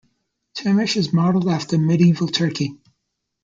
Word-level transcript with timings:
Turmish 0.55 0.97
is 0.97 1.13
modeled 1.13 1.47
after 1.47 1.77
medieval 1.77 2.27
Turkey. 2.27 2.75